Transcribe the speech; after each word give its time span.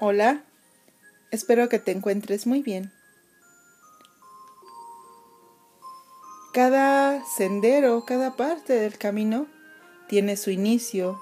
Hola, 0.00 0.44
espero 1.32 1.68
que 1.68 1.80
te 1.80 1.90
encuentres 1.90 2.46
muy 2.46 2.62
bien. 2.62 2.92
Cada 6.52 7.24
sendero, 7.24 8.04
cada 8.04 8.36
parte 8.36 8.74
del 8.74 8.96
camino 8.96 9.48
tiene 10.06 10.36
su 10.36 10.52
inicio, 10.52 11.20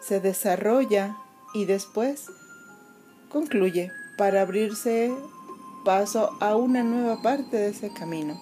se 0.00 0.20
desarrolla 0.20 1.16
y 1.54 1.64
después 1.64 2.26
concluye 3.30 3.90
para 4.18 4.42
abrirse 4.42 5.10
paso 5.86 6.36
a 6.40 6.56
una 6.56 6.82
nueva 6.82 7.22
parte 7.22 7.56
de 7.56 7.68
ese 7.68 7.90
camino. 7.90 8.38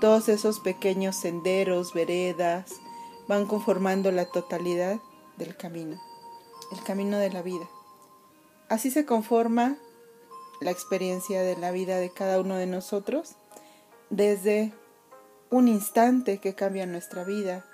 Todos 0.00 0.28
esos 0.28 0.60
pequeños 0.60 1.16
senderos, 1.16 1.92
veredas, 1.92 2.70
van 3.26 3.46
conformando 3.46 4.12
la 4.12 4.26
totalidad 4.26 5.00
del 5.38 5.56
camino, 5.56 6.00
el 6.70 6.84
camino 6.84 7.18
de 7.18 7.30
la 7.30 7.42
vida. 7.42 7.68
Así 8.68 8.90
se 8.90 9.04
conforma 9.06 9.76
la 10.60 10.70
experiencia 10.70 11.42
de 11.42 11.56
la 11.56 11.70
vida 11.70 11.98
de 11.98 12.10
cada 12.10 12.40
uno 12.40 12.56
de 12.56 12.66
nosotros 12.66 13.36
desde 14.10 14.72
un 15.50 15.68
instante 15.68 16.38
que 16.38 16.54
cambia 16.54 16.86
nuestra 16.86 17.22
vida, 17.22 17.64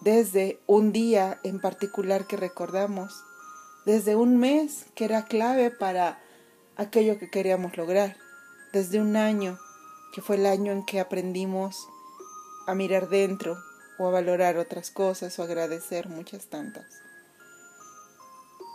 desde 0.00 0.60
un 0.66 0.92
día 0.92 1.40
en 1.42 1.60
particular 1.60 2.26
que 2.26 2.36
recordamos, 2.36 3.24
desde 3.86 4.14
un 4.14 4.38
mes 4.38 4.86
que 4.94 5.04
era 5.04 5.24
clave 5.24 5.70
para 5.70 6.20
aquello 6.76 7.18
que 7.18 7.30
queríamos 7.30 7.76
lograr, 7.76 8.16
desde 8.72 9.00
un 9.00 9.16
año 9.16 9.58
que 10.12 10.22
fue 10.22 10.36
el 10.36 10.46
año 10.46 10.70
en 10.70 10.84
que 10.84 11.00
aprendimos 11.00 11.88
a 12.68 12.74
mirar 12.74 13.08
dentro 13.08 13.58
o 13.98 14.06
a 14.06 14.10
valorar 14.10 14.58
otras 14.58 14.92
cosas 14.92 15.36
o 15.38 15.42
agradecer 15.42 16.08
muchas 16.08 16.46
tantas. 16.46 16.86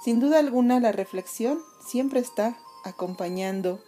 Sin 0.04 0.20
duda 0.20 0.40
alguna 0.40 0.80
la 0.80 0.92
reflexión 0.92 1.60
siempre 1.86 2.20
está 2.20 2.58
acompañando 2.84 3.80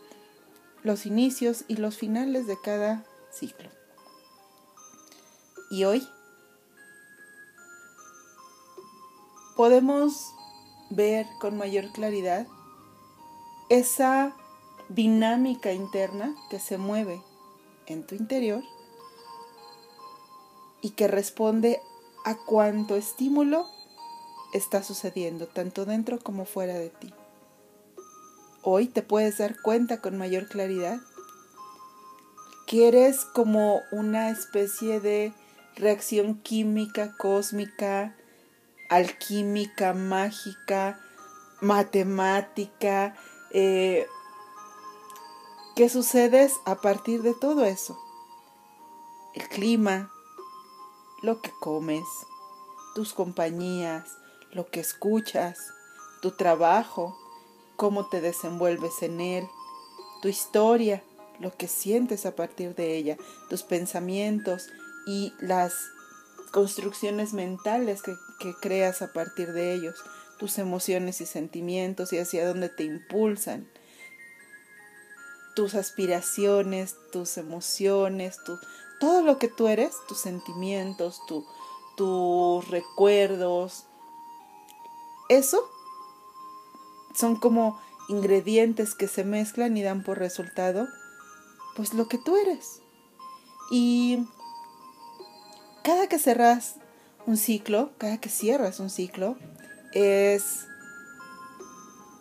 los 0.83 1.05
inicios 1.05 1.63
y 1.67 1.77
los 1.77 1.97
finales 1.97 2.47
de 2.47 2.59
cada 2.59 3.05
ciclo. 3.31 3.69
Y 5.69 5.85
hoy 5.85 6.05
podemos 9.55 10.33
ver 10.89 11.25
con 11.39 11.57
mayor 11.57 11.91
claridad 11.93 12.45
esa 13.69 14.35
dinámica 14.89 15.71
interna 15.71 16.35
que 16.49 16.59
se 16.59 16.77
mueve 16.77 17.21
en 17.85 18.05
tu 18.05 18.15
interior 18.15 18.63
y 20.81 20.89
que 20.89 21.07
responde 21.07 21.81
a 22.25 22.35
cuánto 22.35 22.95
estímulo 22.95 23.65
está 24.53 24.83
sucediendo, 24.83 25.47
tanto 25.47 25.85
dentro 25.85 26.19
como 26.19 26.45
fuera 26.45 26.73
de 26.73 26.89
ti. 26.89 27.13
Hoy 28.63 28.87
te 28.87 29.01
puedes 29.01 29.37
dar 29.37 29.59
cuenta 29.61 30.01
con 30.01 30.17
mayor 30.17 30.47
claridad 30.47 30.99
que 32.67 32.87
eres 32.87 33.25
como 33.25 33.81
una 33.91 34.29
especie 34.29 34.99
de 34.99 35.33
reacción 35.75 36.35
química, 36.35 37.17
cósmica, 37.17 38.15
alquímica, 38.89 39.93
mágica, 39.93 40.99
matemática, 41.59 43.15
eh, 43.51 44.07
que 45.75 45.89
sucedes 45.89 46.53
a 46.65 46.75
partir 46.75 47.23
de 47.23 47.33
todo 47.33 47.65
eso. 47.65 47.97
El 49.33 49.47
clima, 49.49 50.11
lo 51.21 51.41
que 51.41 51.51
comes, 51.59 52.05
tus 52.95 53.13
compañías, 53.13 54.17
lo 54.53 54.67
que 54.69 54.79
escuchas, 54.79 55.73
tu 56.21 56.31
trabajo, 56.31 57.17
cómo 57.75 58.07
te 58.09 58.21
desenvuelves 58.21 59.01
en 59.01 59.21
él, 59.21 59.47
tu 60.21 60.27
historia, 60.27 61.03
lo 61.39 61.55
que 61.55 61.67
sientes 61.67 62.25
a 62.25 62.35
partir 62.35 62.75
de 62.75 62.95
ella, 62.95 63.17
tus 63.49 63.63
pensamientos 63.63 64.67
y 65.07 65.33
las 65.39 65.73
construcciones 66.51 67.33
mentales 67.33 68.01
que, 68.03 68.15
creas 68.61 69.01
a 69.01 69.13
partir 69.13 69.53
de 69.53 69.73
ellos, 69.73 69.95
tus 70.37 70.57
emociones 70.57 71.21
y 71.21 71.25
sentimientos 71.25 72.11
y 72.11 72.17
hacia 72.17 72.47
dónde 72.47 72.69
te 72.69 72.83
impulsan, 72.83 73.67
tus 75.55 75.75
aspiraciones, 75.75 76.95
tus 77.11 77.37
emociones, 77.37 78.37
todo 78.99 79.21
lo 79.21 79.37
que 79.37 79.47
tú 79.47 79.67
eres, 79.67 79.95
tus 80.07 80.19
sentimientos, 80.19 81.21
tu, 81.27 81.45
tus 81.95 82.67
recuerdos, 82.69 83.85
eso 85.31 85.69
son 87.15 87.37
como 87.37 87.79
ingredientes 88.09 88.95
que 88.95 89.07
se 89.07 89.23
mezclan 89.23 89.77
y 89.77 89.81
dan 89.81 90.03
por 90.03 90.19
resultado 90.19 90.87
pues 91.75 91.93
lo 91.93 92.09
que 92.09 92.17
tú 92.17 92.35
eres. 92.35 92.81
Y 93.71 94.25
cada 95.83 96.07
que 96.07 96.19
cerras 96.19 96.75
un 97.25 97.37
ciclo, 97.37 97.91
cada 97.97 98.19
que 98.19 98.27
cierras 98.27 98.81
un 98.81 98.89
ciclo, 98.89 99.37
es, 99.93 100.67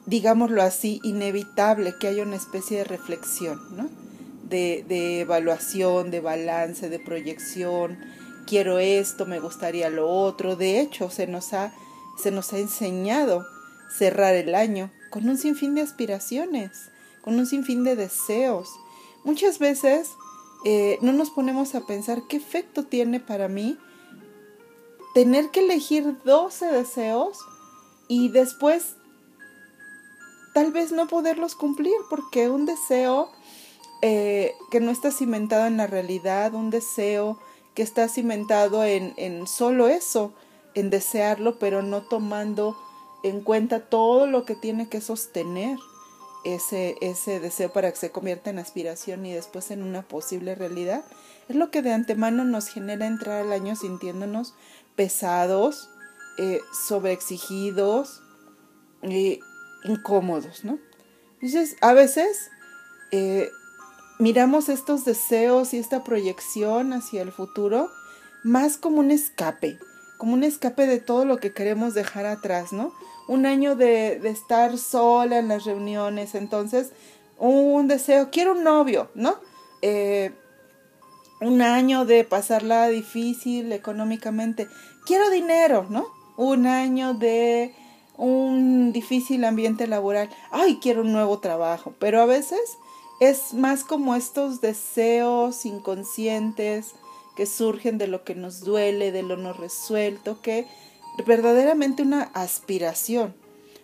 digámoslo 0.06 0.62
así, 0.62 1.00
inevitable 1.02 1.96
que 1.98 2.06
haya 2.06 2.22
una 2.22 2.36
especie 2.36 2.78
de 2.78 2.84
reflexión, 2.84 3.76
¿no? 3.76 3.88
De, 4.44 4.84
de 4.86 5.20
evaluación, 5.22 6.12
de 6.12 6.20
balance, 6.20 6.88
de 6.88 7.00
proyección. 7.00 7.98
Quiero 8.46 8.78
esto, 8.78 9.26
me 9.26 9.40
gustaría 9.40 9.90
lo 9.90 10.08
otro. 10.08 10.54
De 10.54 10.80
hecho, 10.80 11.10
se 11.10 11.26
nos 11.26 11.52
ha 11.52 11.72
se 12.20 12.30
nos 12.30 12.52
ha 12.52 12.58
enseñado 12.58 13.46
cerrar 13.90 14.34
el 14.34 14.54
año 14.54 14.90
con 15.10 15.28
un 15.28 15.36
sinfín 15.36 15.74
de 15.74 15.80
aspiraciones, 15.80 16.90
con 17.22 17.38
un 17.38 17.46
sinfín 17.46 17.84
de 17.84 17.96
deseos. 17.96 18.68
Muchas 19.24 19.58
veces 19.58 20.10
eh, 20.64 20.98
no 21.02 21.12
nos 21.12 21.30
ponemos 21.30 21.74
a 21.74 21.86
pensar 21.86 22.22
qué 22.28 22.36
efecto 22.36 22.84
tiene 22.84 23.20
para 23.20 23.48
mí 23.48 23.78
tener 25.14 25.50
que 25.50 25.60
elegir 25.60 26.16
12 26.24 26.66
deseos 26.66 27.38
y 28.08 28.28
después 28.28 28.94
tal 30.54 30.72
vez 30.72 30.92
no 30.92 31.08
poderlos 31.08 31.54
cumplir 31.54 31.94
porque 32.08 32.48
un 32.48 32.66
deseo 32.66 33.30
eh, 34.02 34.54
que 34.70 34.80
no 34.80 34.90
está 34.90 35.10
cimentado 35.10 35.66
en 35.66 35.76
la 35.76 35.86
realidad, 35.86 36.54
un 36.54 36.70
deseo 36.70 37.38
que 37.74 37.82
está 37.82 38.08
cimentado 38.08 38.84
en, 38.84 39.14
en 39.16 39.46
solo 39.46 39.88
eso, 39.88 40.32
en 40.74 40.90
desearlo, 40.90 41.58
pero 41.58 41.82
no 41.82 42.02
tomando 42.02 42.76
en 43.22 43.40
cuenta 43.42 43.80
todo 43.80 44.26
lo 44.26 44.44
que 44.44 44.54
tiene 44.54 44.88
que 44.88 45.00
sostener 45.00 45.78
ese, 46.44 46.96
ese 47.00 47.40
deseo 47.40 47.72
para 47.72 47.90
que 47.90 47.98
se 47.98 48.10
convierta 48.10 48.50
en 48.50 48.58
aspiración 48.58 49.26
y 49.26 49.32
después 49.32 49.70
en 49.70 49.82
una 49.82 50.02
posible 50.02 50.54
realidad, 50.54 51.04
es 51.48 51.56
lo 51.56 51.70
que 51.70 51.82
de 51.82 51.92
antemano 51.92 52.44
nos 52.44 52.68
genera 52.68 53.06
entrar 53.06 53.42
al 53.42 53.52
año 53.52 53.76
sintiéndonos 53.76 54.54
pesados, 54.96 55.90
eh, 56.38 56.60
sobreexigidos, 56.86 58.22
eh, 59.02 59.40
incómodos, 59.84 60.64
¿no? 60.64 60.78
Entonces, 61.34 61.76
a 61.80 61.92
veces 61.92 62.50
eh, 63.12 63.50
miramos 64.18 64.68
estos 64.68 65.04
deseos 65.04 65.74
y 65.74 65.78
esta 65.78 66.04
proyección 66.04 66.92
hacia 66.92 67.22
el 67.22 67.32
futuro 67.32 67.90
más 68.44 68.76
como 68.76 69.00
un 69.00 69.10
escape, 69.10 69.78
como 70.20 70.34
un 70.34 70.44
escape 70.44 70.86
de 70.86 71.00
todo 71.00 71.24
lo 71.24 71.38
que 71.38 71.54
queremos 71.54 71.94
dejar 71.94 72.26
atrás, 72.26 72.74
¿no? 72.74 72.92
Un 73.26 73.46
año 73.46 73.74
de, 73.74 74.20
estar 74.28 74.76
sola 74.76 75.38
en 75.38 75.48
las 75.48 75.64
reuniones, 75.64 76.34
entonces 76.34 76.92
un 77.38 77.88
deseo, 77.88 78.30
quiero 78.30 78.52
un 78.52 78.62
novio, 78.62 79.08
¿no? 79.14 79.36
Eh, 79.80 80.32
un 81.40 81.62
año 81.62 82.04
de 82.04 82.24
pasarla 82.24 82.88
difícil 82.88 83.72
económicamente, 83.72 84.68
quiero 85.06 85.30
dinero, 85.30 85.86
¿no? 85.88 86.06
Un 86.36 86.66
año 86.66 87.14
de 87.14 87.74
un 88.18 88.92
difícil 88.92 89.42
ambiente 89.46 89.86
laboral, 89.86 90.28
ay, 90.50 90.80
quiero 90.82 91.00
un 91.00 91.12
nuevo 91.12 91.38
trabajo, 91.38 91.94
pero 91.98 92.20
a 92.20 92.26
veces 92.26 92.60
es 93.20 93.54
más 93.54 93.84
como 93.84 94.14
estos 94.16 94.60
deseos 94.60 95.64
inconscientes, 95.64 96.94
que 97.36 97.46
surgen 97.46 97.98
de 97.98 98.06
lo 98.06 98.24
que 98.24 98.34
nos 98.34 98.60
duele, 98.60 99.12
de 99.12 99.22
lo 99.22 99.36
no 99.36 99.52
resuelto, 99.52 100.40
que 100.40 100.66
verdaderamente 101.26 102.02
una 102.02 102.22
aspiración, 102.34 103.34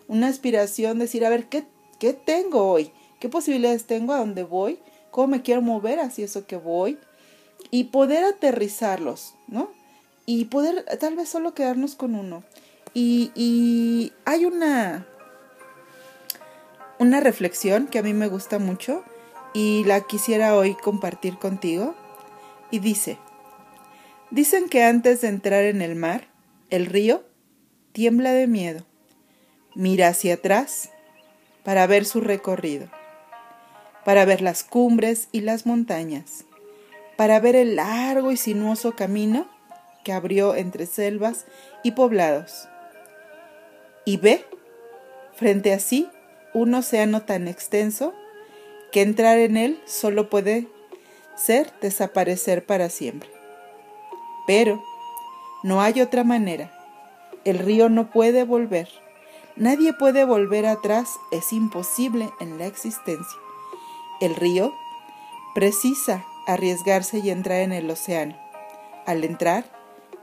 una 0.07 0.27
aspiración, 0.27 0.99
decir, 0.99 1.25
a 1.25 1.29
ver, 1.29 1.47
¿qué, 1.47 1.65
qué 1.99 2.13
tengo 2.13 2.71
hoy? 2.71 2.91
¿Qué 3.19 3.29
posibilidades 3.29 3.85
tengo? 3.85 4.13
¿A 4.13 4.19
dónde 4.19 4.43
voy? 4.43 4.79
¿Cómo 5.11 5.27
me 5.27 5.41
quiero 5.41 5.61
mover 5.61 5.99
hacia 5.99 6.25
eso 6.25 6.45
que 6.45 6.57
voy? 6.57 6.97
Y 7.71 7.85
poder 7.85 8.23
aterrizarlos, 8.23 9.33
¿no? 9.47 9.69
Y 10.25 10.45
poder 10.45 10.85
tal 10.99 11.15
vez 11.15 11.29
solo 11.29 11.53
quedarnos 11.53 11.95
con 11.95 12.15
uno. 12.15 12.43
Y, 12.93 13.31
y 13.35 14.13
hay 14.25 14.45
una, 14.45 15.07
una 16.99 17.19
reflexión 17.19 17.87
que 17.87 17.99
a 17.99 18.03
mí 18.03 18.13
me 18.13 18.27
gusta 18.27 18.59
mucho 18.59 19.03
y 19.53 19.83
la 19.85 20.01
quisiera 20.01 20.55
hoy 20.55 20.75
compartir 20.75 21.37
contigo. 21.37 21.95
Y 22.69 22.79
dice, 22.79 23.17
Dicen 24.29 24.67
que 24.67 24.83
antes 24.83 25.21
de 25.21 25.29
entrar 25.29 25.63
en 25.63 25.81
el 25.81 25.95
mar, 25.95 26.27
el 26.69 26.85
río 26.85 27.23
tiembla 27.93 28.33
de 28.33 28.45
miedo. 28.45 28.85
Mira 29.73 30.09
hacia 30.09 30.33
atrás 30.33 30.89
para 31.63 31.87
ver 31.87 32.03
su 32.03 32.19
recorrido, 32.19 32.89
para 34.03 34.25
ver 34.25 34.41
las 34.41 34.65
cumbres 34.65 35.29
y 35.31 35.41
las 35.41 35.65
montañas, 35.65 36.43
para 37.15 37.39
ver 37.39 37.55
el 37.55 37.77
largo 37.77 38.33
y 38.33 38.37
sinuoso 38.37 38.95
camino 38.95 39.47
que 40.03 40.11
abrió 40.11 40.55
entre 40.55 40.87
selvas 40.87 41.45
y 41.81 41.91
poblados. 41.91 42.67
Y 44.03 44.17
ve, 44.17 44.45
frente 45.35 45.71
a 45.71 45.79
sí, 45.79 46.09
un 46.53 46.73
océano 46.73 47.21
tan 47.23 47.47
extenso 47.47 48.13
que 48.91 49.03
entrar 49.03 49.37
en 49.37 49.55
él 49.55 49.81
solo 49.85 50.29
puede 50.29 50.67
ser 51.37 51.71
desaparecer 51.79 52.65
para 52.65 52.89
siempre. 52.89 53.36
Pero 54.47 54.81
no 55.61 55.81
hay 55.81 56.01
otra 56.01 56.23
manera. 56.23 56.71
El 57.45 57.59
río 57.59 57.89
no 57.89 58.09
puede 58.09 58.43
volver. 58.43 58.89
Nadie 59.55 59.93
puede 59.93 60.25
volver 60.25 60.65
atrás. 60.65 61.09
Es 61.31 61.53
imposible 61.53 62.31
en 62.39 62.57
la 62.57 62.65
existencia. 62.65 63.37
El 64.19 64.35
río 64.35 64.73
precisa 65.53 66.25
arriesgarse 66.47 67.19
y 67.19 67.29
entrar 67.29 67.59
en 67.59 67.73
el 67.73 67.89
océano. 67.91 68.35
Al 69.05 69.23
entrar, 69.23 69.65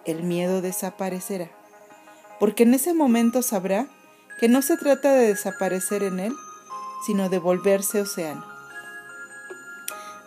el 0.04 0.22
miedo 0.22 0.62
desaparecerá. 0.62 1.50
Porque 2.40 2.64
en 2.64 2.74
ese 2.74 2.94
momento 2.94 3.42
sabrá 3.42 3.86
que 4.40 4.48
no 4.48 4.62
se 4.62 4.76
trata 4.76 5.12
de 5.12 5.28
desaparecer 5.28 6.02
en 6.02 6.20
él, 6.20 6.34
sino 7.06 7.28
de 7.28 7.38
volverse 7.38 8.00
océano. 8.00 8.44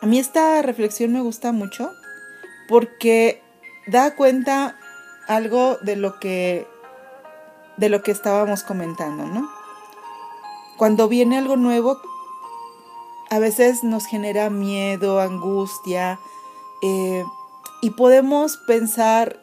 A 0.02 0.06
mí 0.06 0.20
esta 0.20 0.62
reflexión 0.62 1.12
me 1.12 1.22
gusta 1.22 1.52
mucho 1.52 1.92
porque 2.70 3.42
da 3.88 4.16
cuenta 4.16 4.78
algo 5.28 5.78
de 5.82 5.96
lo 5.96 6.20
que 6.20 6.68
de 7.78 7.90
lo 7.90 8.02
que 8.02 8.12
estábamos 8.12 8.64
comentando, 8.64 9.26
¿no? 9.26 9.50
Cuando 10.78 11.08
viene 11.08 11.38
algo 11.38 11.58
nuevo, 11.58 12.00
a 13.30 13.40
veces 13.40 13.84
nos 13.84 14.06
genera 14.06 14.50
miedo, 14.50 15.22
angustia, 15.22 16.20
eh, 16.82 17.24
y 17.82 17.92
podemos 17.92 18.58
pensar, 18.58 19.40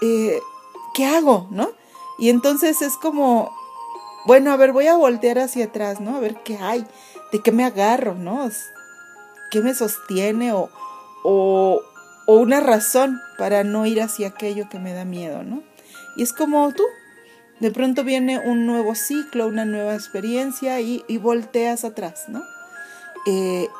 eh, 0.00 0.40
¿qué 0.94 1.06
hago? 1.06 1.46
¿No? 1.50 1.70
Y 2.18 2.30
entonces 2.30 2.82
es 2.82 2.96
como, 2.96 3.52
bueno, 4.26 4.52
a 4.52 4.56
ver, 4.56 4.72
voy 4.72 4.86
a 4.86 4.96
voltear 4.96 5.38
hacia 5.38 5.66
atrás, 5.66 6.00
¿no? 6.00 6.16
A 6.16 6.20
ver 6.20 6.42
qué 6.42 6.58
hay, 6.58 6.86
de 7.32 7.40
qué 7.42 7.52
me 7.52 7.64
agarro, 7.64 8.14
¿no? 8.14 8.48
¿Qué 9.50 9.60
me 9.60 9.74
sostiene 9.74 10.52
o, 10.52 10.68
o, 11.22 11.80
o 12.28 12.34
una 12.34 12.60
razón 12.60 13.22
para 13.38 13.64
no 13.64 13.86
ir 13.86 14.02
hacia 14.02 14.28
aquello 14.28 14.68
que 14.68 14.78
me 14.78 14.92
da 14.92 15.06
miedo, 15.06 15.44
¿no? 15.44 15.62
Y 16.14 16.22
es 16.22 16.34
como 16.34 16.70
tú, 16.74 16.82
de 17.58 17.70
pronto 17.70 18.04
viene 18.04 18.38
un 18.38 18.66
nuevo 18.66 18.94
ciclo, 18.94 19.46
una 19.46 19.64
nueva 19.64 19.94
experiencia 19.94 20.78
y, 20.78 21.02
volteas 21.16 21.84
atrás, 21.84 22.24
¿no? 22.28 22.42
Eh, 23.24 23.70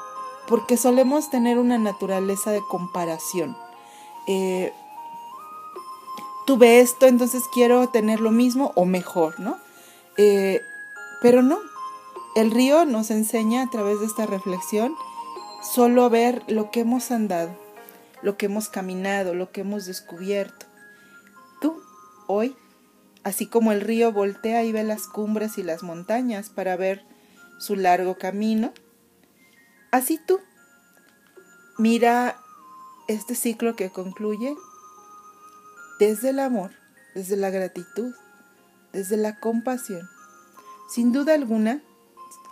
porque 0.48 0.78
solemos 0.78 1.28
tener 1.28 1.58
una 1.58 1.76
naturaleza 1.76 2.50
de 2.50 2.62
comparación. 2.70 3.54
Eh, 4.26 4.72
tuve 6.46 6.80
esto, 6.80 7.04
entonces 7.04 7.42
quiero 7.52 7.90
tener 7.90 8.18
lo 8.18 8.30
mismo 8.30 8.72
o 8.76 8.86
mejor, 8.86 9.38
¿no? 9.38 9.58
Eh, 10.16 10.62
pero 11.20 11.42
no, 11.42 11.58
el 12.34 12.50
río 12.50 12.86
nos 12.86 13.10
enseña 13.10 13.64
a 13.64 13.68
través 13.68 14.00
de 14.00 14.06
esta 14.06 14.24
reflexión 14.24 14.94
solo 15.60 16.02
a 16.02 16.08
ver 16.08 16.44
lo 16.48 16.70
que 16.70 16.80
hemos 16.80 17.10
andado, 17.10 17.67
lo 18.22 18.36
que 18.36 18.46
hemos 18.46 18.68
caminado, 18.68 19.34
lo 19.34 19.50
que 19.52 19.62
hemos 19.62 19.86
descubierto. 19.86 20.66
Tú, 21.60 21.80
hoy, 22.26 22.56
así 23.24 23.46
como 23.46 23.72
el 23.72 23.80
río 23.80 24.12
voltea 24.12 24.64
y 24.64 24.72
ve 24.72 24.84
las 24.84 25.06
cumbres 25.06 25.58
y 25.58 25.62
las 25.62 25.82
montañas 25.82 26.50
para 26.50 26.76
ver 26.76 27.04
su 27.58 27.76
largo 27.76 28.18
camino, 28.18 28.72
así 29.90 30.18
tú, 30.26 30.40
mira 31.78 32.36
este 33.08 33.34
ciclo 33.34 33.74
que 33.74 33.90
concluye 33.90 34.54
desde 35.98 36.30
el 36.30 36.38
amor, 36.38 36.70
desde 37.14 37.36
la 37.36 37.50
gratitud, 37.50 38.14
desde 38.92 39.16
la 39.16 39.40
compasión. 39.40 40.08
Sin 40.88 41.12
duda 41.12 41.34
alguna, 41.34 41.82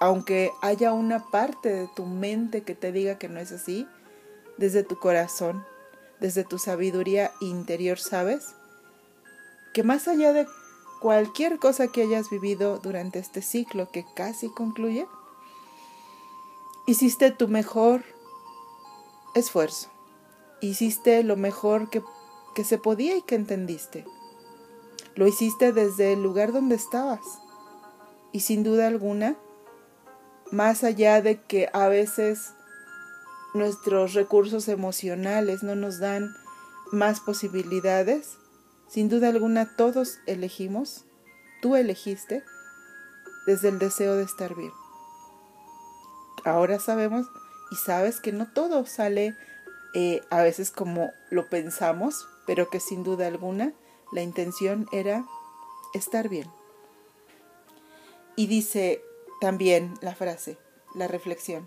aunque 0.01 0.51
haya 0.63 0.93
una 0.93 1.25
parte 1.31 1.71
de 1.71 1.89
tu 1.95 2.07
mente 2.07 2.63
que 2.63 2.75
te 2.75 2.93
diga 2.93 3.19
que 3.19 3.29
no 3.29 3.39
es 3.41 3.53
así, 3.53 3.87
desde 4.59 4.83
tu 4.83 4.99
corazón, 4.99 5.65
desde 6.21 6.45
tu 6.45 6.59
sabiduría 6.59 7.33
interior, 7.41 7.99
sabes 7.99 8.55
que 9.75 9.83
más 9.83 10.09
allá 10.09 10.33
de 10.33 10.47
cualquier 11.01 11.59
cosa 11.59 11.89
que 11.89 12.03
hayas 12.03 12.31
vivido 12.31 12.79
durante 12.79 13.19
este 13.19 13.43
ciclo 13.43 13.91
que 13.91 14.05
casi 14.15 14.49
concluye, 14.49 15.07
hiciste 16.87 17.31
tu 17.31 17.49
mejor 17.49 18.03
esfuerzo, 19.35 19.91
hiciste 20.61 21.23
lo 21.23 21.37
mejor 21.37 21.91
que, 21.91 22.03
que 22.55 22.65
se 22.65 22.79
podía 22.79 23.17
y 23.17 23.23
que 23.23 23.35
entendiste. 23.35 24.07
Lo 25.15 25.27
hiciste 25.27 25.73
desde 25.73 26.13
el 26.15 26.23
lugar 26.23 26.53
donde 26.53 26.75
estabas 26.75 27.21
y 28.33 28.41
sin 28.41 28.63
duda 28.63 28.87
alguna, 28.87 29.37
más 30.51 30.85
allá 30.85 31.23
de 31.23 31.41
que 31.43 31.69
a 31.73 31.89
veces 31.89 32.53
nuestros 33.57 34.15
recursos 34.15 34.69
emocionales 34.69 35.63
no 35.63 35.75
nos 35.75 35.99
dan 35.99 36.35
más 36.93 37.21
posibilidades, 37.21 38.39
sin 38.89 39.09
duda 39.09 39.29
alguna 39.29 39.77
todos 39.77 40.19
elegimos, 40.27 41.05
tú 41.61 41.77
elegiste, 41.77 42.45
desde 43.47 43.69
el 43.69 43.79
deseo 43.79 44.15
de 44.15 44.25
estar 44.25 44.55
bien. 44.55 44.73
Ahora 46.45 46.79
sabemos 46.79 47.27
y 47.71 47.77
sabes 47.77 48.21
que 48.21 48.33
no 48.33 48.47
todo 48.53 48.87
sale 48.87 49.35
eh, 49.95 50.21
a 50.31 50.43
veces 50.43 50.71
como 50.71 51.11
lo 51.31 51.49
pensamos, 51.49 52.29
pero 52.47 52.71
que 52.71 52.81
sin 52.81 53.03
duda 53.03 53.27
alguna 53.27 53.73
la 54.13 54.23
intención 54.23 54.87
era 54.93 55.25
estar 55.95 56.29
bien. 56.29 56.49
Y 58.37 58.47
dice 58.47 59.03
también 59.41 59.95
la 60.01 60.15
frase, 60.15 60.59
la 60.95 61.09
reflexión, 61.09 61.67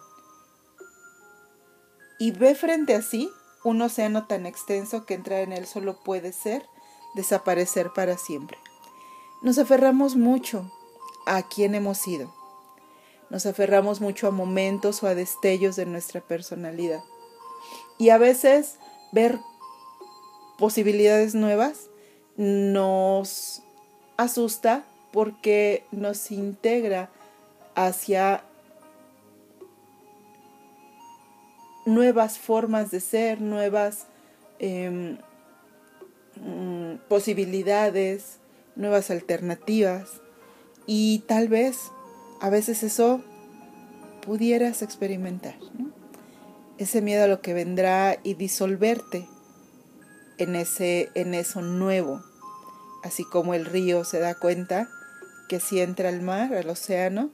y 2.20 2.32
ve 2.32 2.54
frente 2.54 2.94
a 2.94 3.02
sí 3.02 3.32
un 3.64 3.82
océano 3.82 4.28
tan 4.28 4.46
extenso 4.46 5.06
que 5.06 5.16
entrar 5.16 5.40
en 5.40 5.54
él 5.54 5.66
solo 5.66 5.98
puede 6.04 6.34
ser 6.34 6.66
desaparecer 7.16 7.92
para 7.94 8.18
siempre. 8.18 8.58
Nos 9.42 9.58
aferramos 9.58 10.16
mucho 10.16 10.72
a 11.26 11.44
quien 11.44 11.76
hemos 11.76 11.98
sido. 11.98 12.34
Nos 13.30 13.46
aferramos 13.46 14.02
mucho 14.02 14.28
a 14.28 14.32
momentos 14.32 15.02
o 15.02 15.08
a 15.08 15.16
destellos 15.16 15.76
de 15.76 15.86
nuestra 15.86 16.22
personalidad. 16.22 17.02
Y 17.98 18.10
a 18.10 18.18
veces 18.18 18.78
ver 19.12 19.40
posibilidades 20.58 21.36
nuevas 21.36 21.90
nos 22.38 23.62
asusta 24.18 24.86
porque 25.12 25.86
nos 25.92 26.32
integra 26.32 27.10
hacia 27.76 28.44
nuevas 31.94 32.38
formas 32.38 32.92
de 32.92 33.00
ser, 33.00 33.42
nuevas 33.42 34.06
em, 34.60 35.18
mm, 36.36 36.96
posibilidades, 37.08 38.40
nuevas 38.76 39.12
alternativas. 39.12 40.22
Y 40.86 41.20
tal 41.28 41.48
vez 41.48 41.92
a 42.42 42.50
veces 42.50 42.84
eso 42.84 43.24
pudieras 44.22 44.82
experimentar. 44.82 45.56
Ese 46.78 47.02
miedo 47.02 47.26
a 47.26 47.28
lo 47.28 47.42
que 47.42 47.54
vendrá 47.54 48.18
y 48.24 48.36
disolverte 48.36 49.28
en, 50.38 50.56
ese, 50.56 51.10
en 51.16 51.34
eso 51.34 51.62
nuevo. 51.62 52.24
Así 53.04 53.24
como 53.24 53.54
el 53.54 53.66
río 53.66 54.06
se 54.06 54.20
da 54.20 54.36
cuenta 54.36 54.90
que 55.50 55.60
si 55.60 55.82
entra 55.82 56.10
al 56.10 56.22
mar, 56.22 56.54
al 56.54 56.70
océano, 56.70 57.32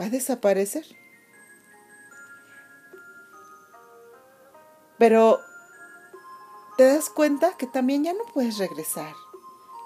va 0.00 0.06
a 0.06 0.10
desaparecer 0.10 0.99
Pero 5.00 5.40
te 6.76 6.84
das 6.84 7.08
cuenta 7.08 7.56
que 7.56 7.66
también 7.66 8.04
ya 8.04 8.12
no 8.12 8.24
puedes 8.34 8.58
regresar. 8.58 9.14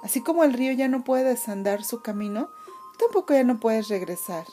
Así 0.03 0.21
como 0.25 0.43
el 0.43 0.53
río 0.53 0.73
ya 0.73 0.89
no 0.89 1.05
puede 1.05 1.23
desandar 1.23 1.85
su 1.85 2.03
camino, 2.03 2.51
tampoco 2.99 3.33
ya 3.33 3.45
no 3.45 3.61
puedes 3.61 3.87
regresar. 3.87 4.45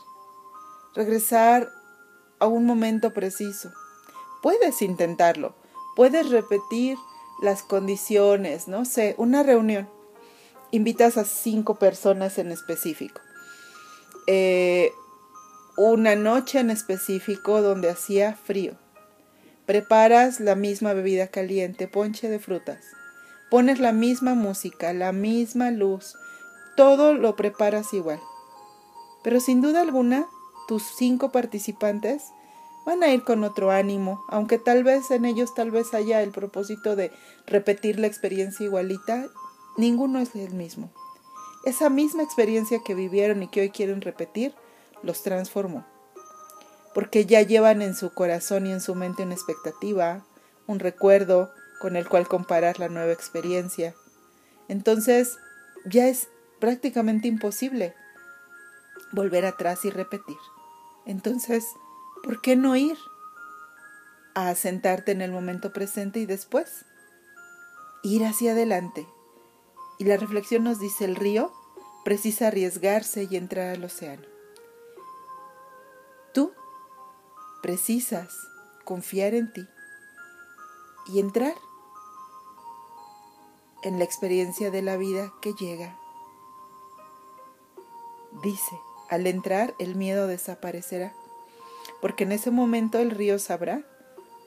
Regresar 0.94 1.72
a 2.38 2.46
un 2.46 2.68
momento 2.68 3.12
preciso. 3.12 3.72
Puedes 4.44 4.84
intentarlo, 4.84 5.56
puedes 5.96 6.30
repetir 6.30 6.96
las 7.41 7.63
condiciones, 7.63 8.68
no 8.68 8.86
sé, 8.86 9.15
una 9.18 9.41
reunión. 9.41 9.89
Invitas 10.70 11.18
a 11.18 11.25
cinco 11.25 11.80
personas 11.80 12.38
en 12.38 12.51
específico. 12.51 13.20
Eh, 14.27 14.94
una 15.75 16.15
noche 16.15 16.60
en 16.60 16.70
específico 16.70 17.63
donde 17.63 17.89
hacía 17.89 18.36
frío. 18.36 18.77
Preparas 19.71 20.41
la 20.41 20.55
misma 20.55 20.91
bebida 20.91 21.27
caliente, 21.27 21.87
ponche 21.87 22.27
de 22.27 22.39
frutas. 22.39 22.83
Pones 23.49 23.79
la 23.79 23.93
misma 23.93 24.33
música, 24.33 24.91
la 24.91 25.13
misma 25.13 25.71
luz, 25.71 26.17
todo 26.75 27.13
lo 27.13 27.37
preparas 27.37 27.93
igual. 27.93 28.19
Pero 29.23 29.39
sin 29.39 29.61
duda 29.61 29.79
alguna, 29.79 30.27
tus 30.67 30.83
cinco 30.83 31.31
participantes 31.31 32.21
van 32.85 33.01
a 33.01 33.13
ir 33.13 33.23
con 33.23 33.45
otro 33.45 33.71
ánimo, 33.71 34.21
aunque 34.27 34.57
tal 34.57 34.83
vez 34.83 35.09
en 35.09 35.23
ellos 35.23 35.53
tal 35.53 35.71
vez 35.71 35.93
haya 35.93 36.21
el 36.21 36.31
propósito 36.31 36.97
de 36.97 37.09
repetir 37.47 37.97
la 37.97 38.07
experiencia 38.07 38.65
igualita, 38.65 39.27
ninguno 39.77 40.19
es 40.19 40.35
el 40.35 40.53
mismo. 40.53 40.91
Esa 41.63 41.89
misma 41.89 42.23
experiencia 42.23 42.81
que 42.83 42.93
vivieron 42.93 43.41
y 43.41 43.47
que 43.47 43.61
hoy 43.61 43.69
quieren 43.69 44.01
repetir, 44.01 44.53
los 45.01 45.23
transformó. 45.23 45.85
Porque 46.93 47.25
ya 47.25 47.41
llevan 47.41 47.81
en 47.81 47.95
su 47.95 48.13
corazón 48.13 48.67
y 48.67 48.71
en 48.71 48.81
su 48.81 48.95
mente 48.95 49.24
una 49.24 49.33
expectativa, 49.33 50.25
un 50.67 50.79
recuerdo 50.79 51.51
con 51.79 51.95
el 51.95 52.07
cual 52.07 52.27
comparar 52.27 52.79
la 52.79 52.89
nueva 52.89 53.12
experiencia. 53.12 53.95
Entonces, 54.67 55.38
ya 55.86 56.07
es 56.07 56.27
prácticamente 56.60 57.27
imposible 57.27 57.95
volver 59.12 59.45
atrás 59.45 59.83
y 59.86 59.89
repetir. 59.89 60.38
Entonces, 61.05 61.65
¿por 62.24 62.41
qué 62.41 62.55
no 62.55 62.75
ir 62.75 62.98
a 64.36 64.53
sentarte 64.55 65.12
en 65.12 65.21
el 65.21 65.31
momento 65.31 65.74
presente 65.74 66.19
y 66.19 66.25
después 66.25 66.86
ir 68.03 68.25
hacia 68.25 68.51
adelante? 68.51 69.07
Y 69.98 70.05
la 70.05 70.17
reflexión 70.17 70.63
nos 70.63 70.79
dice, 70.79 71.05
el 71.05 71.15
río 71.15 71.51
precisa 72.05 72.48
arriesgarse 72.48 73.27
y 73.29 73.36
entrar 73.36 73.69
al 73.69 73.83
océano. 73.83 74.30
Precisas 77.62 78.36
confiar 78.86 79.34
en 79.34 79.51
ti 79.51 79.68
y 81.08 81.20
entrar 81.20 81.56
en 83.84 83.98
la 83.98 84.06
experiencia 84.06 84.72
de 84.72 84.82
la 84.82 84.98
vida 84.98 85.34
que 85.41 85.53
llega. 85.53 85.98
Dice, 88.44 88.80
al 89.10 89.27
entrar 89.27 89.74
el 89.80 89.96
miedo 89.96 90.27
desaparecerá, 90.27 91.13
porque 92.01 92.24
en 92.24 92.32
ese 92.32 92.51
momento 92.51 93.00
el 93.00 93.12
río 93.12 93.39
sabrá 93.39 93.84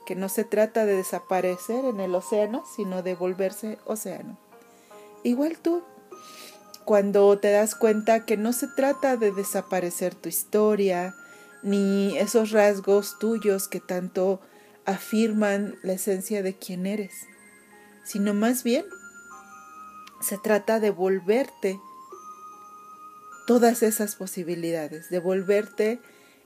que 0.05 0.15
no 0.15 0.29
se 0.29 0.43
trata 0.43 0.85
de 0.85 0.95
desaparecer 0.95 1.85
en 1.85 1.99
el 1.99 2.15
océano, 2.15 2.63
sino 2.75 3.01
de 3.01 3.15
volverse 3.15 3.79
océano. 3.85 4.37
Igual 5.23 5.57
tú, 5.57 5.83
cuando 6.85 7.37
te 7.39 7.51
das 7.51 7.75
cuenta 7.75 8.25
que 8.25 8.37
no 8.37 8.53
se 8.53 8.67
trata 8.67 9.17
de 9.17 9.31
desaparecer 9.31 10.13
tu 10.13 10.29
historia, 10.29 11.15
ni 11.65 12.15
esos 12.19 12.51
rasgos 12.51 13.17
tuyos 13.17 13.67
que 13.67 13.79
tanto 13.79 14.39
afirman 14.85 15.79
la 15.81 15.93
esencia 15.93 16.43
de 16.43 16.55
quién 16.55 16.85
eres, 16.85 17.25
sino 18.05 18.35
más 18.35 18.63
bien 18.63 18.85
se 20.21 20.37
trata 20.37 20.79
de 20.79 20.91
volverte 20.91 21.79
todas 23.47 23.81
esas 23.81 24.15
posibilidades, 24.15 25.09
devolverte 25.09 25.99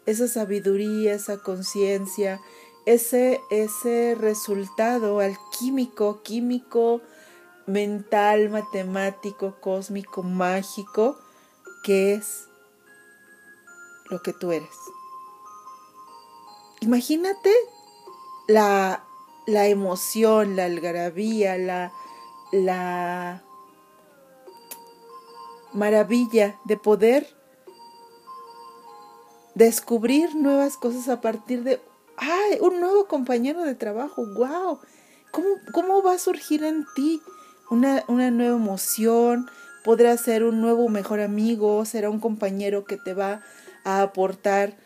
esa 0.06 0.30
sabiduría, 0.30 1.14
esa 1.16 1.40
conciencia, 1.40 2.40
ese, 2.86 3.42
ese 3.52 4.16
resultado 4.18 5.20
alquímico, 5.20 6.24
químico, 6.24 7.02
mental, 7.68 8.50
matemático, 8.50 9.58
cósmico, 9.60 10.24
mágico, 10.24 11.20
que 11.84 12.14
es 12.14 12.48
lo 14.10 14.22
que 14.22 14.32
tú 14.32 14.54
eres. 14.54 14.70
Imagínate 16.82 17.52
la, 18.48 19.04
la 19.46 19.68
emoción, 19.68 20.56
la 20.56 20.66
algarabía, 20.66 21.58
la, 21.58 21.92
la 22.52 23.44
maravilla 25.74 26.58
de 26.66 26.78
poder 26.78 27.28
descubrir 29.56 30.36
nuevas 30.36 30.78
cosas 30.78 31.10
a 31.10 31.20
partir 31.20 31.64
de, 31.64 31.82
¡ay! 32.18 32.60
Un 32.62 32.80
nuevo 32.80 33.08
compañero 33.08 33.64
de 33.64 33.76
trabajo, 33.76 34.26
¡wow! 34.26 34.80
¿Cómo, 35.32 35.48
cómo 35.74 36.02
va 36.02 36.14
a 36.14 36.20
surgir 36.20 36.64
en 36.64 36.86
ti 36.96 37.22
una, 37.70 38.04
una 38.08 38.32
nueva 38.32 38.56
emoción? 38.56 39.50
Podrá 39.84 40.16
ser 40.18 40.44
un 40.44 40.62
nuevo 40.62 40.88
mejor 40.88 41.20
amigo, 41.20 41.84
será 41.86 42.10
un 42.10 42.20
compañero 42.20 42.86
que 42.86 42.98
te 42.98 43.14
va 43.14 43.42
a 43.84 44.02
aportar 44.02 44.78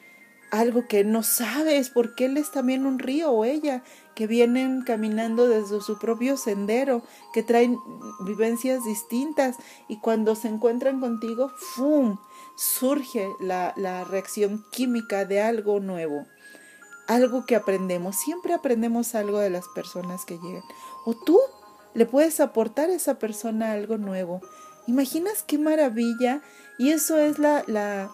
algo 0.54 0.86
que 0.88 1.04
no 1.04 1.24
sabes, 1.24 1.90
porque 1.90 2.26
él 2.26 2.38
es 2.38 2.52
también 2.52 2.86
un 2.86 3.00
río 3.00 3.32
o 3.32 3.44
ella, 3.44 3.84
que 4.14 4.28
vienen 4.28 4.84
caminando 4.84 5.48
desde 5.48 5.82
su 5.82 5.98
propio 5.98 6.38
sendero, 6.38 7.02
que 7.34 7.42
traen 7.42 7.80
vivencias 8.20 8.86
distintas 8.86 9.56
y 9.88 9.98
cuando 9.98 10.36
se 10.36 10.50
encuentran 10.50 11.00
contigo, 11.00 11.52
¡fum! 11.58 12.18
surge 12.56 13.34
la, 13.40 13.74
la 13.78 14.04
reacción 14.04 14.64
química 14.72 15.26
de 15.26 15.42
algo 15.42 15.80
nuevo, 15.80 16.28
algo 17.08 17.48
que 17.48 17.56
aprendemos. 17.56 18.16
Siempre 18.16 18.54
aprendemos 18.54 19.16
algo 19.16 19.40
de 19.40 19.50
las 19.50 19.68
personas 19.70 20.24
que 20.24 20.38
llegan. 20.38 20.64
O 21.04 21.16
tú 21.16 21.40
le 21.96 22.06
puedes 22.06 22.40
aportar 22.40 22.92
a 22.92 22.94
esa 22.94 23.18
persona 23.18 23.72
algo 23.72 23.98
nuevo. 23.98 24.40
¿Imaginas 24.86 25.42
qué 25.42 25.58
maravilla? 25.58 26.44
Y 26.78 26.92
eso 26.92 27.18
es 27.18 27.40
la, 27.40 27.64
la 27.66 28.12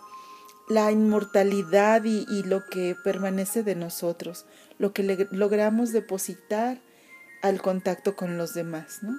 la 0.69 0.91
inmortalidad 0.91 2.03
y, 2.03 2.43
lo 2.43 2.63
que 2.67 2.95
permanece 3.03 3.63
de 3.63 3.75
nosotros, 3.75 4.45
lo 4.77 4.93
que 4.93 5.27
logramos 5.31 5.91
depositar 5.91 6.79
al 7.41 7.59
contacto 7.59 8.15
con 8.15 8.37
los 8.37 8.53
demás, 8.53 8.99
¿no? 9.01 9.17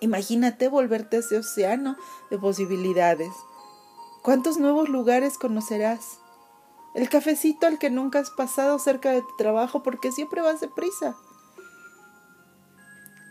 Imagínate 0.00 0.68
volverte 0.68 1.16
a 1.16 1.20
ese 1.20 1.38
océano 1.38 1.96
de 2.30 2.38
posibilidades. 2.38 3.32
¿Cuántos 4.22 4.58
nuevos 4.58 4.88
lugares 4.88 5.38
conocerás? 5.38 6.20
El 6.94 7.08
cafecito 7.08 7.66
al 7.66 7.80
que 7.80 7.90
nunca 7.90 8.20
has 8.20 8.30
pasado 8.30 8.78
cerca 8.78 9.10
de 9.10 9.22
tu 9.22 9.36
trabajo 9.36 9.82
porque 9.82 10.12
siempre 10.12 10.40
vas 10.40 10.60
deprisa. 10.60 11.16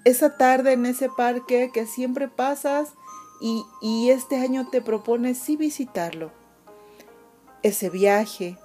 Esa 0.03 0.35
tarde 0.35 0.73
en 0.73 0.85
ese 0.85 1.07
parque 1.07 1.71
que 1.73 1.85
siempre 1.85 2.27
pasas 2.27 2.89
y, 3.39 3.63
y 3.81 4.09
este 4.09 4.35
año 4.35 4.67
te 4.69 4.81
propones 4.81 5.37
sí 5.37 5.55
visitarlo 5.55 6.36
ese 7.67 7.89
viaje, 7.89 8.57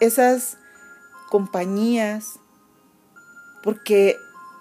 esas 0.00 0.56
compañías, 1.30 2.40
porque 3.62 4.16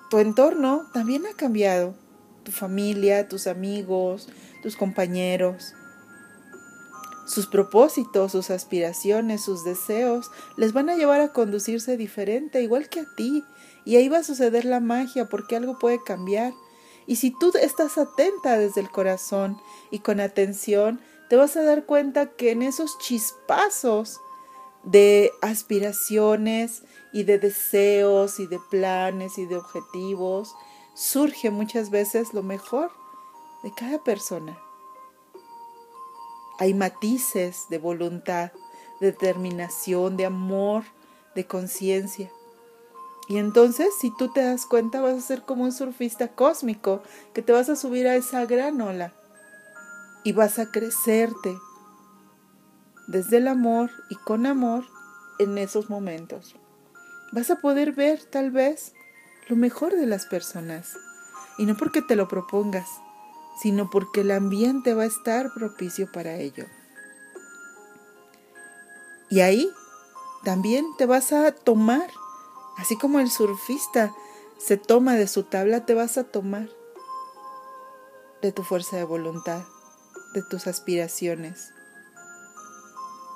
tu 0.09 0.19
entorno 0.19 0.89
también 0.93 1.25
ha 1.25 1.35
cambiado, 1.35 1.95
tu 2.43 2.51
familia, 2.51 3.27
tus 3.27 3.47
amigos, 3.47 4.29
tus 4.61 4.75
compañeros. 4.75 5.73
Sus 7.25 7.47
propósitos, 7.47 8.33
sus 8.33 8.49
aspiraciones, 8.49 9.43
sus 9.43 9.63
deseos 9.63 10.29
les 10.57 10.73
van 10.73 10.89
a 10.89 10.95
llevar 10.95 11.21
a 11.21 11.31
conducirse 11.31 11.95
diferente, 11.95 12.61
igual 12.61 12.89
que 12.89 13.01
a 13.01 13.05
ti. 13.15 13.45
Y 13.85 13.95
ahí 13.95 14.09
va 14.09 14.19
a 14.19 14.23
suceder 14.23 14.65
la 14.65 14.81
magia 14.81 15.29
porque 15.29 15.55
algo 15.55 15.79
puede 15.79 16.03
cambiar. 16.03 16.53
Y 17.07 17.15
si 17.17 17.31
tú 17.31 17.51
estás 17.61 17.97
atenta 17.97 18.57
desde 18.57 18.81
el 18.81 18.89
corazón 18.89 19.57
y 19.89 19.99
con 19.99 20.19
atención, 20.19 20.99
te 21.33 21.37
vas 21.37 21.57
a 21.57 21.63
dar 21.63 21.87
cuenta 21.87 22.29
que 22.35 22.51
en 22.51 22.61
esos 22.61 22.99
chispazos 22.99 24.21
de 24.83 25.31
aspiraciones 25.41 26.83
y 27.11 27.23
de 27.23 27.39
deseos 27.39 28.39
y 28.39 28.45
de 28.45 28.59
planes 28.69 29.39
y 29.39 29.47
de 29.47 29.57
objetivos 29.57 30.55
surge 30.93 31.49
muchas 31.49 31.89
veces 31.89 32.35
lo 32.35 32.43
mejor 32.43 32.91
de 33.63 33.71
cada 33.73 34.03
persona. 34.03 34.59
Hay 36.59 36.75
matices 36.75 37.65
de 37.71 37.79
voluntad, 37.79 38.51
de 38.99 39.07
determinación, 39.07 40.17
de 40.17 40.27
amor, 40.27 40.83
de 41.33 41.47
conciencia. 41.47 42.31
Y 43.27 43.39
entonces, 43.39 43.87
si 43.99 44.15
tú 44.15 44.31
te 44.31 44.43
das 44.43 44.67
cuenta, 44.67 45.01
vas 45.01 45.15
a 45.15 45.21
ser 45.21 45.45
como 45.45 45.63
un 45.63 45.71
surfista 45.71 46.27
cósmico, 46.27 47.01
que 47.33 47.41
te 47.41 47.53
vas 47.53 47.69
a 47.69 47.75
subir 47.75 48.07
a 48.07 48.15
esa 48.15 48.45
gran 48.45 48.79
ola 48.81 49.15
y 50.23 50.31
vas 50.31 50.59
a 50.59 50.71
crecerte 50.71 51.57
desde 53.07 53.37
el 53.37 53.47
amor 53.47 53.91
y 54.09 54.15
con 54.15 54.45
amor 54.45 54.85
en 55.39 55.57
esos 55.57 55.89
momentos. 55.89 56.55
Vas 57.31 57.49
a 57.51 57.57
poder 57.57 57.91
ver 57.91 58.23
tal 58.23 58.51
vez 58.51 58.93
lo 59.49 59.55
mejor 59.55 59.95
de 59.95 60.05
las 60.05 60.25
personas 60.25 60.97
y 61.57 61.65
no 61.65 61.75
porque 61.75 62.01
te 62.01 62.15
lo 62.15 62.27
propongas, 62.27 62.87
sino 63.61 63.89
porque 63.89 64.21
el 64.21 64.31
ambiente 64.31 64.93
va 64.93 65.03
a 65.03 65.07
estar 65.07 65.53
propicio 65.53 66.11
para 66.11 66.35
ello. 66.35 66.65
Y 69.29 69.41
ahí 69.41 69.69
también 70.43 70.85
te 70.97 71.05
vas 71.05 71.33
a 71.33 71.51
tomar, 71.51 72.09
así 72.77 72.97
como 72.97 73.19
el 73.19 73.29
surfista 73.29 74.13
se 74.57 74.77
toma 74.77 75.15
de 75.15 75.27
su 75.27 75.43
tabla, 75.43 75.85
te 75.85 75.93
vas 75.93 76.17
a 76.17 76.23
tomar 76.23 76.69
de 78.41 78.51
tu 78.51 78.63
fuerza 78.63 78.97
de 78.97 79.03
voluntad 79.03 79.63
de 80.33 80.41
tus 80.43 80.67
aspiraciones, 80.67 81.73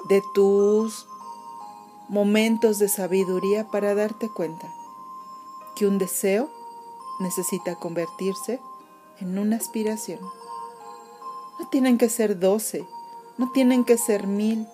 de 0.09 0.21
tus 0.33 1.07
momentos 2.09 2.79
de 2.79 2.87
sabiduría 2.87 3.67
para 3.69 3.93
darte 3.95 4.29
cuenta 4.29 4.67
que 5.75 5.85
un 5.85 5.97
deseo 5.97 6.49
necesita 7.19 7.75
convertirse 7.75 8.59
en 9.19 9.37
una 9.37 9.57
aspiración. 9.57 10.19
No 11.59 11.67
tienen 11.69 11.97
que 11.97 12.09
ser 12.09 12.39
doce, 12.39 12.87
no 13.37 13.51
tienen 13.51 13.83
que 13.83 13.97
ser 13.97 14.27
mil, 14.27 14.67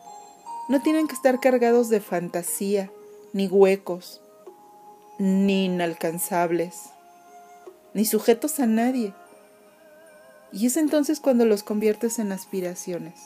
no 0.70 0.82
tienen 0.82 1.08
que 1.08 1.16
estar 1.16 1.40
cargados 1.40 1.90
de 1.90 2.02
fantasía, 2.02 2.92
ni 3.34 3.48
huecos, 3.48 4.22
ni 5.18 5.66
inalcanzables, 5.66 6.90
ni 7.94 8.06
sujetos 8.06 8.60
a 8.60 8.66
nadie. 8.66 9.14
Y 10.54 10.68
es 10.68 10.78
entonces 10.78 11.20
cuando 11.20 11.46
los 11.46 11.64
conviertes 11.64 12.20
en 12.20 12.32
aspiraciones. 12.32 13.20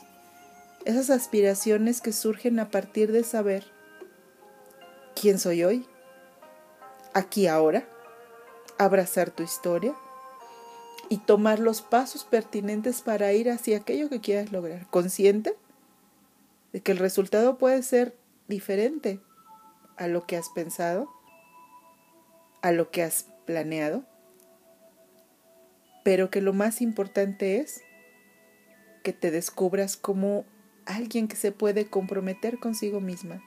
Esas 0.85 1.09
aspiraciones 1.09 1.99
que 1.99 2.13
surgen 2.13 2.57
a 2.59 2.71
partir 2.71 3.11
de 3.11 3.25
saber 3.25 3.65
quién 5.19 5.37
soy 5.37 5.65
hoy, 5.65 5.85
aquí 7.13 7.47
ahora, 7.47 7.85
abrazar 8.77 9.29
tu 9.31 9.43
historia 9.43 9.93
y 11.09 11.17
tomar 11.17 11.59
los 11.59 11.81
pasos 11.81 12.23
pertinentes 12.23 13.01
para 13.01 13.33
ir 13.33 13.49
hacia 13.49 13.77
aquello 13.77 14.07
que 14.07 14.21
quieras 14.21 14.53
lograr, 14.53 14.87
consciente 14.89 15.57
de 16.71 16.81
que 16.81 16.93
el 16.93 16.97
resultado 16.97 17.57
puede 17.57 17.83
ser 17.83 18.15
diferente 18.47 19.19
a 19.97 20.07
lo 20.07 20.25
que 20.25 20.37
has 20.37 20.47
pensado, 20.49 21.09
a 22.61 22.71
lo 22.71 22.89
que 22.89 23.03
has 23.03 23.25
planeado, 23.45 24.05
pero 26.07 26.29
que 26.29 26.39
lo 26.39 26.53
más 26.53 26.81
importante 26.81 27.57
es 27.57 27.83
que 29.03 29.11
te 29.11 29.29
descubras 29.29 29.97
como 29.97 30.45
alguien 30.85 31.27
que 31.27 31.35
se 31.35 31.51
puede 31.51 31.87
comprometer 31.87 32.59
consigo 32.59 33.01
misma, 33.01 33.43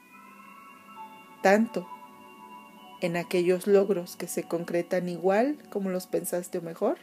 tanto 1.41 1.87
en 3.01 3.17
aquellos 3.17 3.65
logros 3.65 4.15
que 4.15 4.27
se 4.27 4.43
concretan 4.43 5.09
igual 5.09 5.57
como 5.71 5.89
los 5.89 6.05
pensaste 6.05 6.59
o 6.59 6.61
mejor, 6.61 6.99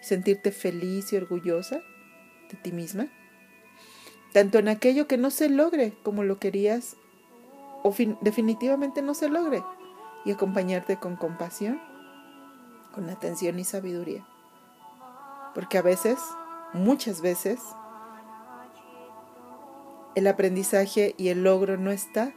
sentirte 0.00 0.50
feliz 0.50 1.12
y 1.12 1.18
orgullosa 1.18 1.80
de 2.50 2.56
ti 2.60 2.72
misma, 2.72 3.06
tanto 4.32 4.58
en 4.58 4.66
aquello 4.66 5.06
que 5.06 5.18
no 5.18 5.30
se 5.30 5.50
logre 5.50 5.92
como 6.02 6.24
lo 6.24 6.40
querías 6.40 6.96
o 7.84 7.94
definitivamente 8.22 9.02
no 9.02 9.14
se 9.14 9.28
logre 9.28 9.62
y 10.24 10.32
acompañarte 10.32 10.96
con 10.96 11.14
compasión, 11.14 11.80
con 12.92 13.08
atención 13.08 13.60
y 13.60 13.64
sabiduría. 13.64 14.26
Porque 15.54 15.78
a 15.78 15.82
veces, 15.82 16.18
muchas 16.72 17.20
veces, 17.20 17.60
el 20.14 20.26
aprendizaje 20.26 21.14
y 21.18 21.28
el 21.28 21.42
logro 21.44 21.76
no 21.76 21.90
está 21.90 22.32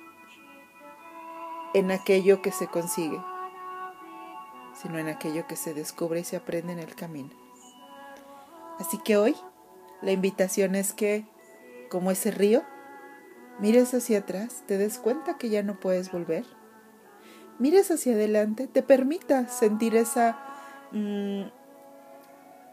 en 1.74 1.91
aquello 1.91 2.41
que 2.41 2.51
se 2.51 2.67
consigue, 2.67 3.19
sino 4.74 4.97
en 4.97 5.07
aquello 5.07 5.47
que 5.47 5.55
se 5.55 5.74
descubre 5.74 6.19
y 6.19 6.24
se 6.24 6.38
aprende 6.38 6.74
en 6.74 6.79
el 6.79 6.95
camino. 6.95 7.29
Así 8.79 8.97
que 9.00 9.17
hoy 9.17 9.36
la 10.01 10.12
invitación 10.12 10.75
es 10.75 10.93
que, 10.93 11.25
como 11.89 12.12
ese 12.12 12.31
río, 12.31 12.63
mires 13.59 13.93
hacia 13.93 14.19
atrás, 14.19 14.63
te 14.67 14.77
des 14.77 15.00
cuenta 15.00 15.38
que 15.38 15.50
ya 15.50 15.63
no 15.63 15.79
puedes 15.79 16.12
volver, 16.12 16.45
mires 17.59 17.89
hacia 17.91 18.13
adelante, 18.13 18.67
te 18.67 18.83
permita 18.83 19.47
sentir 19.47 19.95
esa 19.95 20.38
mm, 20.91 21.43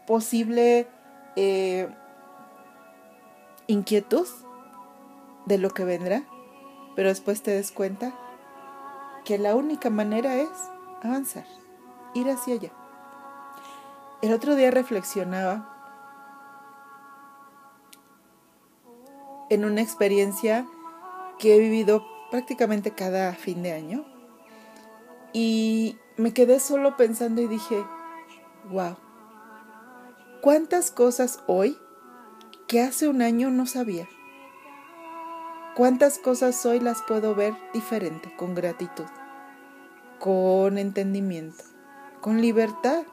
posible 0.07 0.87
eh, 1.35 1.89
inquietud 3.67 4.27
de 5.45 5.57
lo 5.57 5.69
que 5.69 5.85
vendrá, 5.85 6.23
pero 6.95 7.09
después 7.09 7.41
te 7.41 7.51
des 7.51 7.71
cuenta 7.71 8.13
que 9.23 9.37
la 9.37 9.55
única 9.55 9.89
manera 9.89 10.35
es 10.35 10.49
avanzar, 11.03 11.45
ir 12.13 12.29
hacia 12.29 12.55
allá. 12.55 12.71
El 14.21 14.33
otro 14.33 14.55
día 14.55 14.71
reflexionaba 14.71 15.71
en 19.49 19.65
una 19.65 19.81
experiencia 19.81 20.65
que 21.37 21.55
he 21.55 21.59
vivido 21.59 22.05
prácticamente 22.31 22.91
cada 22.91 23.33
fin 23.33 23.61
de 23.61 23.73
año 23.73 24.05
y 25.33 25.97
me 26.17 26.33
quedé 26.33 26.59
solo 26.59 26.97
pensando 26.97 27.41
y 27.41 27.47
dije, 27.47 27.85
wow, 28.71 28.95
¿cuántas 30.45 30.91
cosas 30.91 31.39
hoy 31.47 31.75
que 32.67 32.79
hace 32.79 33.07
un 33.07 33.23
año 33.23 33.49
no 33.49 33.65
sabía? 33.65 34.07
¿Cuántas 35.75 36.19
cosas 36.19 36.63
hoy 36.67 36.79
las 36.79 37.01
puedo 37.01 37.33
ver 37.33 37.55
diferente, 37.73 38.31
con 38.37 38.53
gratitud, 38.53 39.07
con 40.19 40.77
entendimiento, 40.77 41.63
con 42.21 42.41
libertad? 42.41 43.05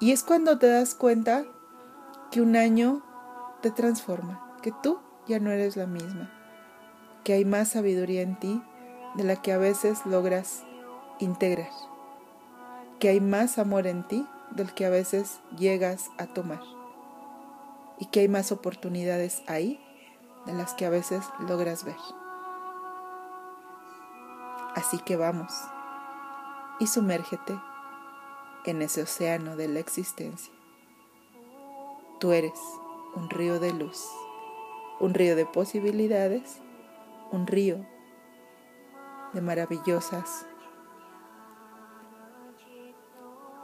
Y 0.00 0.12
es 0.12 0.22
cuando 0.22 0.58
te 0.58 0.66
das 0.66 0.94
cuenta 0.94 1.46
que 2.30 2.42
un 2.42 2.56
año 2.56 3.02
te 3.62 3.70
transforma, 3.70 4.54
que 4.60 4.70
tú 4.82 4.98
ya 5.26 5.40
no 5.40 5.50
eres 5.50 5.78
la 5.78 5.86
misma, 5.86 6.30
que 7.24 7.32
hay 7.32 7.46
más 7.46 7.68
sabiduría 7.68 8.20
en 8.20 8.38
ti 8.38 8.62
de 9.14 9.24
la 9.24 9.36
que 9.36 9.50
a 9.50 9.56
veces 9.56 10.04
logras 10.04 10.62
integrar, 11.20 11.70
que 12.98 13.08
hay 13.08 13.22
más 13.22 13.56
amor 13.56 13.86
en 13.86 14.06
ti 14.06 14.26
del 14.54 14.74
que 14.74 14.86
a 14.86 14.90
veces 14.90 15.40
llegas 15.56 16.10
a 16.18 16.26
tomar 16.26 16.62
y 17.98 18.06
que 18.06 18.20
hay 18.20 18.28
más 18.28 18.52
oportunidades 18.52 19.42
ahí 19.46 19.80
de 20.46 20.52
las 20.54 20.74
que 20.74 20.86
a 20.86 20.90
veces 20.90 21.24
logras 21.48 21.84
ver. 21.84 21.96
Así 24.74 24.98
que 24.98 25.16
vamos 25.16 25.52
y 26.80 26.86
sumérgete 26.86 27.58
en 28.64 28.82
ese 28.82 29.02
océano 29.02 29.56
de 29.56 29.68
la 29.68 29.80
existencia. 29.80 30.52
Tú 32.18 32.32
eres 32.32 32.58
un 33.14 33.28
río 33.30 33.60
de 33.60 33.72
luz, 33.72 34.04
un 35.00 35.14
río 35.14 35.36
de 35.36 35.46
posibilidades, 35.46 36.60
un 37.30 37.46
río 37.46 37.84
de 39.32 39.40
maravillosas 39.40 40.46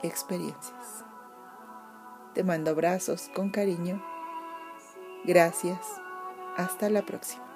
experiencias. 0.02 1.04
Te 2.34 2.44
mando 2.44 2.70
abrazos 2.70 3.30
con 3.34 3.50
cariño. 3.50 4.02
Gracias. 5.24 5.78
Hasta 6.56 6.88
la 6.90 7.02
próxima. 7.02 7.47